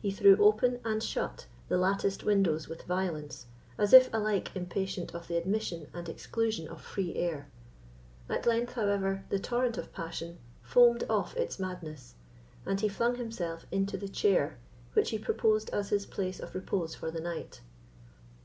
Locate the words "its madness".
11.36-12.14